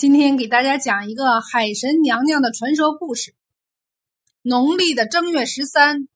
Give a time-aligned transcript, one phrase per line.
[0.00, 3.34] 今天给大家讲一个海神娘娘的传说故事。
[4.40, 6.08] 农历的正月十三，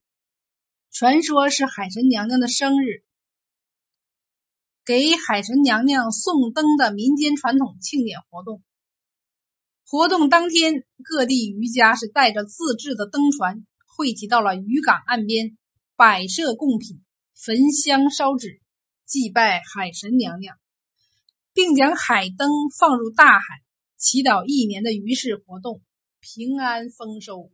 [0.91, 3.05] 传说是海神娘娘的生日，
[4.87, 8.63] 给海神娘娘送灯的民间传统庆典活动。
[9.85, 15.59] 活动当天，各地渔家是带着自制的灯船，汇集到了渔港岸边，
[15.95, 17.03] 摆设贡品，
[17.35, 18.63] 焚香烧纸，
[19.05, 20.57] 祭拜海神娘娘，
[21.53, 22.49] 并将海灯
[22.79, 23.64] 放入大海。
[24.05, 25.81] 祈祷一年的渔事活动
[26.21, 27.51] 平安丰收。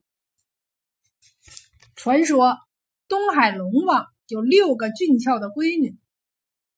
[1.95, 2.59] 传说
[3.07, 5.97] 东海龙王有六个俊俏的闺女。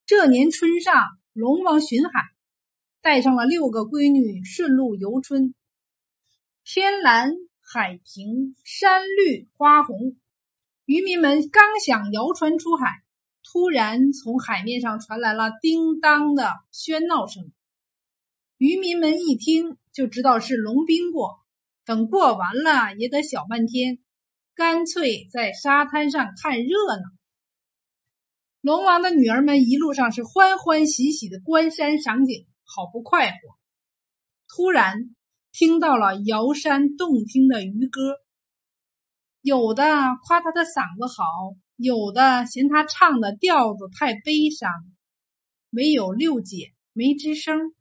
[0.05, 2.21] 这年春上，龙王巡海，
[3.01, 5.55] 带上了六个闺女顺路游春。
[6.65, 10.19] 天蓝海平，山绿花红。
[10.85, 13.03] 渔民们刚想摇船出海，
[13.43, 17.51] 突然从海面上传来了叮当的喧闹声。
[18.63, 21.41] 渔民们一听就知道是龙兵过，
[21.85, 23.99] 等过完了也得小半天，
[24.55, 27.03] 干脆在沙滩上看热闹。
[28.61, 33.37] 龙王的女儿们一路上是欢欢喜喜的观山赏景，好不快活。
[34.47, 35.17] 突然
[35.51, 38.15] 听到了瑶山动听的渔歌，
[39.41, 39.85] 有的
[40.25, 41.25] 夸他的嗓子好，
[41.75, 44.71] 有的嫌他唱的调子太悲伤，
[45.71, 47.75] 唯有六姐没吱声。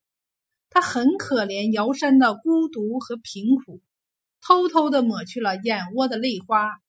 [0.74, 3.82] 他很可怜瑶山的孤独和贫苦，
[4.40, 6.82] 偷偷的抹去了眼窝的泪花。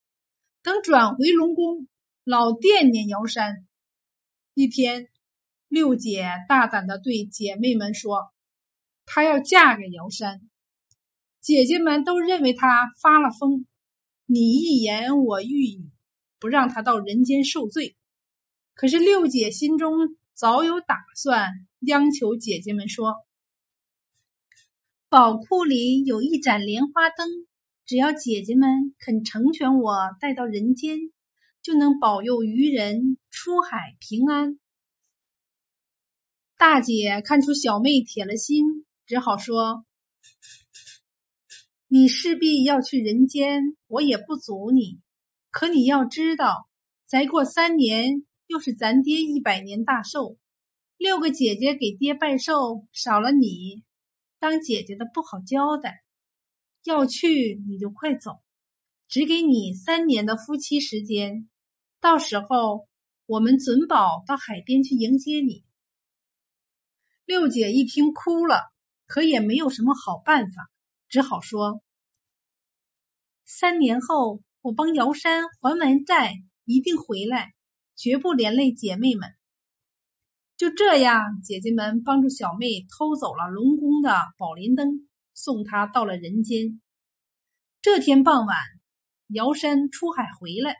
[0.62, 1.88] 等转回龙宫，
[2.22, 3.66] 老惦念瑶山。
[4.54, 5.08] 一天，
[5.66, 8.32] 六姐大胆的对姐妹们说
[9.04, 10.40] ：“她要嫁给瑶山。”
[11.42, 13.66] 姐姐们都认为她发了疯，
[14.26, 15.90] 你一言我一语，
[16.38, 17.96] 不让她到人间受罪。
[18.74, 23.16] 可是六姐心中早有打算，央求姐姐们说。
[25.12, 27.28] 宝库里有一盏莲花灯，
[27.84, 31.12] 只要姐姐们肯成全我带到人间，
[31.60, 34.58] 就能保佑渔人出海平安。
[36.56, 39.84] 大姐看出小妹铁了心，只好说
[41.88, 44.98] ：“你势必要去人间，我也不阻你。
[45.50, 46.70] 可你要知道，
[47.04, 50.38] 再过三年又是咱爹一百年大寿，
[50.96, 53.82] 六个姐姐给爹拜寿，少了你。”
[54.42, 56.02] 当姐姐的不好交代，
[56.82, 58.42] 要去你就快走，
[59.06, 61.48] 只给你三年的夫妻时间，
[62.00, 62.88] 到时候
[63.24, 65.64] 我们准保到海边去迎接你。
[67.24, 68.72] 六姐一听哭了，
[69.06, 70.72] 可也没有什么好办法，
[71.08, 71.80] 只好说：
[73.44, 77.54] 三年后我帮瑶山还完债，一定回来，
[77.94, 79.36] 绝不连累姐妹们。
[80.62, 86.80] 就这样，姐姐们帮助小妹偷走了龙宫的宝莲灯，送她到了人间。
[87.80, 88.56] 这天傍晚，
[89.26, 90.76] 瑶山出海回来，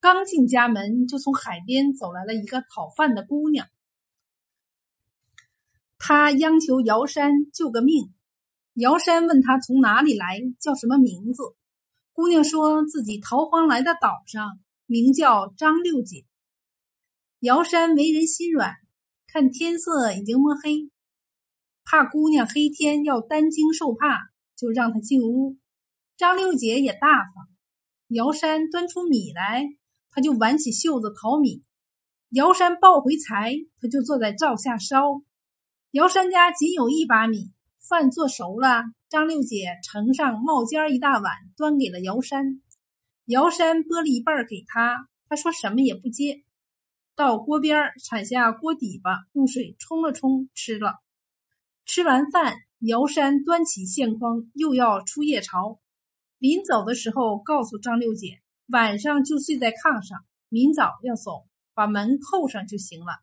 [0.00, 3.68] 刚进家门，就从海边走来了一个讨饭的姑娘。
[5.98, 8.14] 她央求瑶山救个命。
[8.72, 11.42] 瑶山问她从哪里来，叫什么名字。
[12.14, 16.24] 姑娘说自己逃荒来的岛上，名叫张六姐。
[17.40, 18.74] 瑶山为人心软，
[19.26, 20.90] 看天色已经摸黑，
[21.86, 25.56] 怕姑娘黑天要担惊受怕，就让她进屋。
[26.18, 27.48] 张六姐也大方，
[28.08, 29.64] 瑶山端出米来，
[30.10, 31.62] 她就挽起袖子淘米；
[32.28, 35.22] 瑶山抱回柴，她就坐在灶下烧。
[35.92, 37.54] 瑶山家仅有一把米，
[37.88, 42.60] 饭做熟了，张六姐盛上冒尖一大碗，端给了瑶山。
[43.24, 46.44] 瑶山拨了一半给他，他说什么也不接。
[47.20, 51.02] 到锅边铲下锅底巴，用水冲了冲，吃了。
[51.84, 55.78] 吃完饭，瑶山端起线筐，又要出夜巢。
[56.38, 63.20] 临走的时候，告诉张六姐，晚上就睡在炕上，明早要走，把门扣上就行了。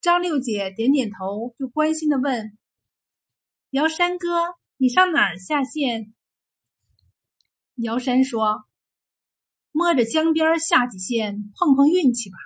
[0.00, 2.56] 张六姐点点头，就关心的问
[3.68, 6.14] ：“姚山哥，你上哪儿下线？”
[7.76, 8.64] 姚山说
[9.70, 12.38] ：“摸着江边下几线，碰碰运气吧。”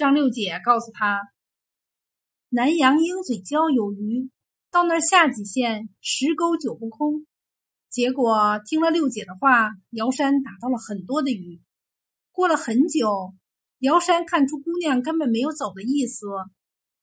[0.00, 1.30] 张六姐告诉他
[2.48, 4.30] ：“南阳鹰嘴礁有鱼，
[4.70, 7.26] 到那下几线，十钩九不空。”
[7.90, 11.60] 结果听了六姐的话，瑶山打到了很多的鱼。
[12.32, 13.34] 过了很久，
[13.78, 16.26] 瑶山看出姑娘根本没有走的意思，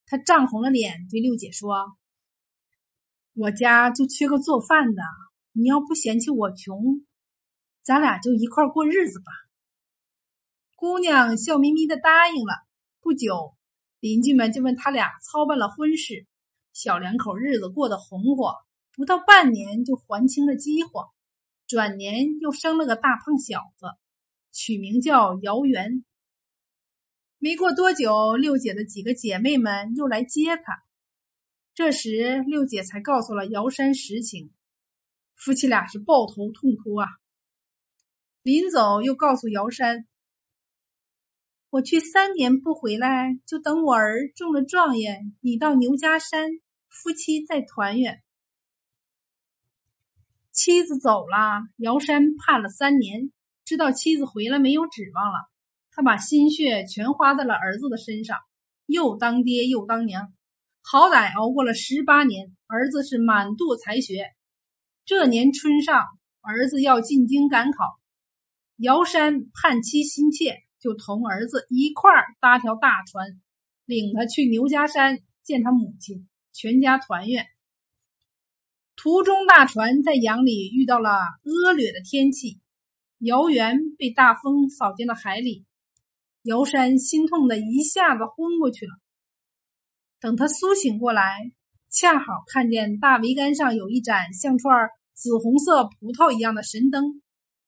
[0.08, 1.96] 他涨红了脸对六姐说
[3.38, 5.04] ：“我家就缺个做饭的，
[5.52, 7.06] 你要不嫌弃我穷，
[7.84, 9.32] 咱俩就一块过日子吧。”
[10.76, 12.66] 姑娘笑眯眯的答应了。
[13.00, 13.56] 不久，
[14.00, 16.28] 邻居们就问他俩操办了婚事，
[16.74, 18.56] 小两口日子过得红火，
[18.94, 21.10] 不到半年就还清了饥荒，
[21.68, 23.88] 转年又生了个大胖小子，
[24.52, 26.04] 取名叫姚元。
[27.40, 30.84] 没过多久，六姐的几个姐妹们又来接她。
[31.76, 34.52] 这时，六姐才告诉了姚山实情，
[35.36, 37.08] 夫妻俩是抱头痛哭啊。
[38.42, 40.08] 临走，又告诉姚山
[41.70, 46.50] ：“我去三年不回来，就等我儿中了状元，你到牛家山，
[46.88, 48.24] 夫妻再团圆。”
[50.54, 53.32] 妻子走了，姚山盼了三年，
[53.66, 55.50] 知道妻子回来没有指望了。
[55.92, 58.38] 他把心血全花在了儿子的身上，
[58.86, 60.34] 又当爹又当娘，
[60.82, 62.56] 好歹熬过了十八年。
[62.66, 64.34] 儿子是满肚才学。
[65.06, 66.04] 这年春上，
[66.42, 68.00] 儿子要进京赶考，
[68.78, 73.42] 姚山盼妻心切，就同儿子一块搭条大船，
[73.86, 77.48] 领他去牛家山见他母亲，全家团圆。
[78.96, 81.10] 途中，大船在洋里遇到了
[81.44, 82.60] 恶劣的天气，
[83.20, 85.66] 姚元被大风扫进了海里。
[86.42, 88.92] 姚山心痛的一下子昏过去了。
[90.20, 91.52] 等他苏醒过来，
[91.90, 97.22] 恰好看见大桅杆上有一盏像串紫红色葡萄一样的神灯，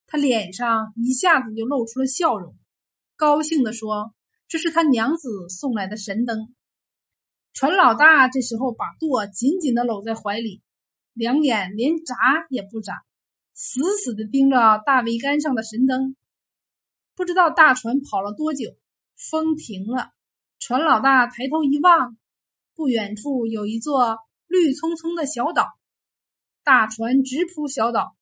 [0.07, 2.55] 他脸上一下子就露出了笑容，
[3.19, 4.13] 高兴的说
[4.47, 6.55] ：“这是他娘子送来的神灯。”
[7.51, 10.61] 船老大这时候把舵紧紧的搂在怀里，
[11.11, 12.15] 两眼连眨
[12.49, 13.03] 也不眨，
[13.53, 16.15] 死死的盯着大桅杆上的神灯。
[17.13, 18.77] 不知道大船跑了多久，
[19.17, 20.13] 风停了。
[20.57, 22.15] 船老大抬头一望，
[22.73, 25.67] 不远处有一座绿葱葱的小岛。
[26.63, 28.15] 大船直扑小岛，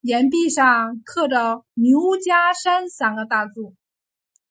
[0.00, 3.74] 岩壁上刻着“牛家山”三个大字。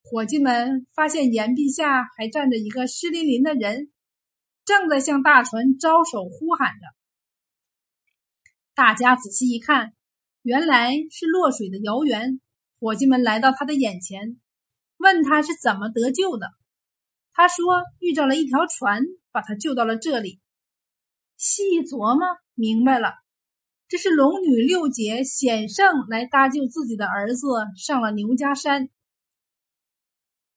[0.01, 3.91] 伙计们发现岩壁下还站着一个湿淋淋的人，
[4.65, 6.87] 正在向大船招手呼喊着。
[8.73, 9.93] 大家仔细一看，
[10.41, 12.39] 原来是落水的姚元。
[12.79, 14.39] 伙计们来到他的眼前，
[14.97, 16.51] 问他是怎么得救的。
[17.33, 20.39] 他说遇着了一条船，把他救到了这里。
[21.35, 23.13] 细一琢磨，明白了，
[23.89, 27.47] 这是龙女六姐险胜来搭救自己的儿子，
[27.77, 28.89] 上了牛家山。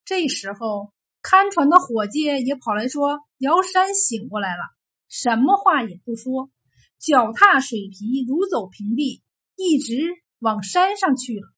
[0.04, 4.62] 这时候，看船的伙计也跑来说：“姚山醒过来了，
[5.08, 6.50] 什么话也不说，
[6.98, 9.22] 脚踏水皮，如走平地，
[9.54, 11.48] 一直往山上去了。”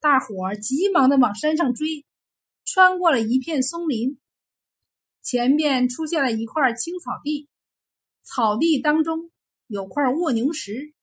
[0.00, 2.06] 大伙儿急忙的往山上追，
[2.64, 4.18] 穿过了一片松林，
[5.22, 7.46] 前边出现了一块青草地，
[8.22, 9.30] 草地当中
[9.66, 10.94] 有块卧牛石，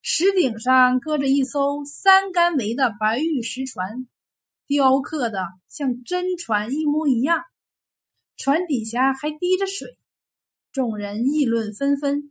[0.00, 4.08] 石顶上搁着一艘三竿围的白玉石船，
[4.68, 7.42] 雕刻的像真船一模一样，
[8.36, 9.98] 船底下还滴着水，
[10.70, 12.30] 众人议论纷纷，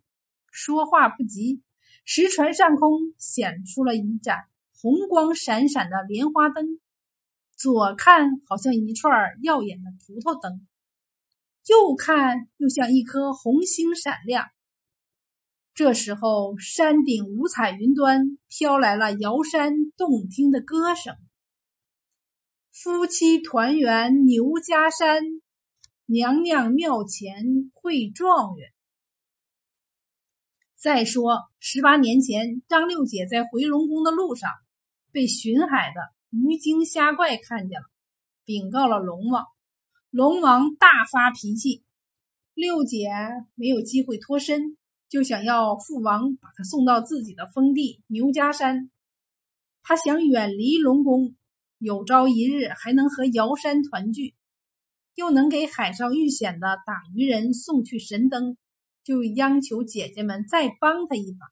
[0.52, 1.62] 说话不及，
[2.06, 4.38] 石船上空显出了一盏。
[4.80, 6.80] 红光闪闪的莲花灯，
[7.56, 9.12] 左看好像一串
[9.42, 10.68] 耀眼的葡萄灯，
[11.66, 14.46] 右看又像一颗红星闪亮。
[15.74, 21.16] 这时候，山顶五彩云端飘来了瑶山动听的歌声
[22.80, 25.24] ：“夫妻团圆牛家山，
[26.06, 28.70] 娘娘庙前会状元。”
[30.78, 34.52] 再说，十八年前，张六姐在回龙宫的路上。
[35.12, 37.88] 被巡海的鱼精虾怪看见了，
[38.46, 39.48] 禀告了龙王。
[40.12, 41.84] 龙王大发脾气，
[42.54, 43.10] 六姐
[43.56, 44.78] 没有机会脱身，
[45.10, 48.92] 就想要父王把她送到自己的封地牛家山。
[49.82, 51.36] 他想远离龙宫，
[51.80, 54.34] 有朝一日还能和瑶山团聚，
[55.14, 58.58] 又能给海上遇险的打鱼人送去神灯，
[59.04, 61.48] 就央求姐姐们再帮他一把，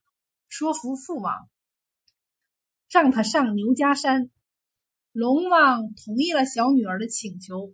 [0.49, 1.47] 说服父王。
[2.89, 4.29] 让他上牛家山，
[5.11, 7.73] 龙王同意了小女儿的请求，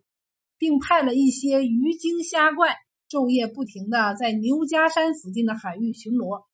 [0.58, 2.76] 并派了一些鱼精虾怪
[3.10, 6.46] 昼夜不停的在牛家山附近的海域巡逻。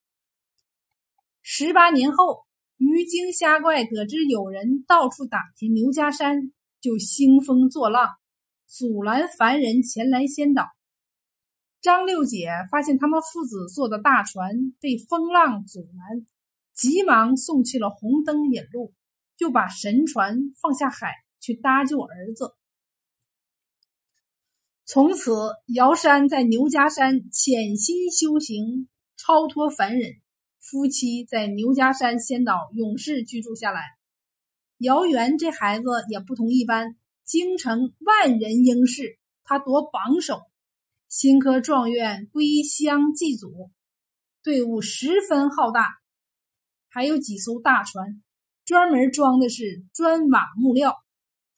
[1.41, 2.46] 十八年后，
[2.77, 8.15] 鱼精虾怪得知有人到处打听牛家山，就兴风作浪，
[8.65, 10.65] 阻拦凡人前来仙岛。
[11.81, 16.25] 张六姐发现他们父子坐的大船被风浪阻拦。
[16.73, 18.93] 急忙送去了红灯引路，
[19.35, 22.53] 就把神船放下海去搭救儿子。
[24.85, 25.33] 从此，
[25.65, 30.21] 瑶山在牛家山潜心修行，超脱凡人。
[30.69, 33.81] 夫妻在牛家山仙岛永世居住下来。
[34.77, 40.41] 姚元这孩子也不同一般，京城万人应试，他夺榜首。
[41.07, 43.71] 新科状元归乡祭祖，
[44.43, 45.87] 队伍十分浩大，
[46.89, 48.21] 还有几艘大船，
[48.65, 50.97] 专门装的是砖瓦木料，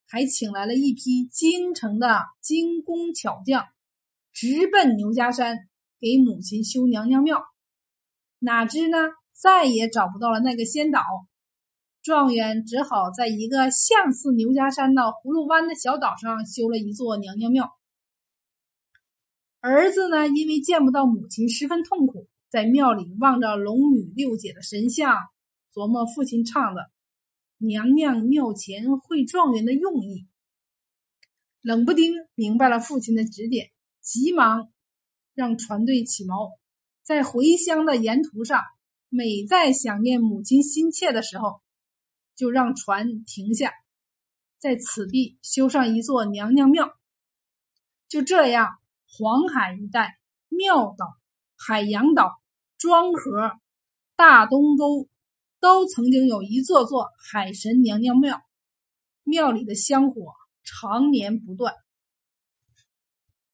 [0.06, 3.66] 还请来了一批京城的精工巧匠，
[4.34, 5.58] 直奔牛家山
[6.00, 7.44] 给母亲修娘娘庙。
[8.40, 8.98] 哪知呢，
[9.34, 11.02] 再也找不到了那个仙岛。
[12.02, 17.76] 状元只好在一个像似牛家山的葫芦湾的小岛上修了一座娘娘庙。
[19.60, 25.18] 儿子呢，因为见不到母亲，十分痛苦，在庙里望着龙女六姐的神像，
[25.74, 26.90] 琢磨父亲唱的
[27.60, 30.26] “娘娘庙前会状元”的用意。
[31.62, 34.72] 冷不丁明白了父亲的指点，急忙
[35.34, 36.58] 让船队起锚，
[37.10, 38.62] 在回乡的沿途上，
[39.10, 41.60] 每在想念母亲心切的时候。
[42.36, 43.74] 就让船停下，
[44.60, 46.94] 在此地修上一座娘娘庙。
[48.10, 51.08] 就这样，黄海一带，庙岛、
[51.58, 52.40] 海洋岛、
[52.78, 53.60] 庄河、
[54.16, 55.10] 大东沟，
[55.60, 58.40] 都曾经有一座座海神娘娘庙，
[59.24, 61.74] 庙里的香火常年不断。